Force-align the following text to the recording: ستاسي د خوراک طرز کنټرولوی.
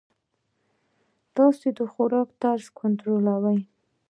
ستاسي 1.23 1.69
د 1.77 1.79
خوراک 1.91 2.29
طرز 2.41 2.65
کنټرولوی. 2.79 3.59